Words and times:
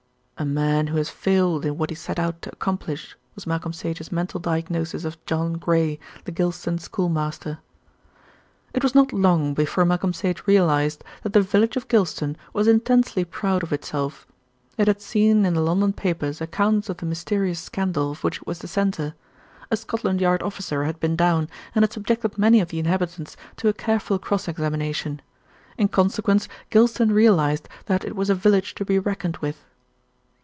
"A 0.37 0.43
man 0.43 0.87
who 0.87 0.97
has 0.97 1.11
failed 1.11 1.65
in 1.67 1.77
what 1.77 1.91
he 1.91 1.95
set 1.95 2.17
out 2.17 2.41
to 2.41 2.51
accomplish," 2.51 3.15
was 3.35 3.45
Malcolm 3.45 3.73
Sage's 3.73 4.11
mental 4.11 4.39
diagnosis 4.39 5.05
of 5.05 5.23
John 5.27 5.53
Gray, 5.53 5.99
the 6.25 6.31
Gylston 6.31 6.79
schoolmaster. 6.79 7.59
It 8.73 8.81
was 8.81 8.95
not 8.95 9.13
long 9.13 9.53
before 9.53 9.85
Malcolm 9.85 10.13
Sage 10.13 10.41
realised 10.47 11.03
that 11.21 11.33
the 11.33 11.43
village 11.43 11.77
of 11.77 11.87
Gylston 11.87 12.35
was 12.53 12.67
intensely 12.67 13.23
proud 13.23 13.61
of 13.61 13.71
itself. 13.71 14.25
It 14.79 14.87
had 14.87 14.99
seen 14.99 15.45
in 15.45 15.53
the 15.53 15.61
London 15.61 15.93
papers 15.93 16.41
accounts 16.41 16.89
of 16.89 16.97
the 16.97 17.05
mysterious 17.05 17.59
scandal 17.59 18.09
of 18.09 18.23
which 18.23 18.37
it 18.37 18.47
was 18.47 18.57
the 18.57 18.67
centre. 18.67 19.13
A 19.69 19.77
Scotland 19.77 20.21
Yard 20.21 20.41
officer 20.41 20.85
had 20.85 20.99
been 20.99 21.15
down, 21.15 21.49
and 21.75 21.83
had 21.83 21.93
subjected 21.93 22.39
many 22.39 22.59
of 22.61 22.69
the 22.69 22.79
inhabitants 22.79 23.37
to 23.57 23.67
a 23.67 23.73
careful 23.73 24.17
cross 24.17 24.47
examination. 24.47 25.21
In 25.77 25.87
consequence 25.87 26.49
Gylston 26.71 27.11
realised 27.11 27.69
that 27.85 28.03
it 28.03 28.15
was 28.15 28.31
a 28.31 28.33
village 28.33 28.73
to 28.73 28.83
be 28.85 28.97
reckoned 28.97 29.37
with. 29.37 29.65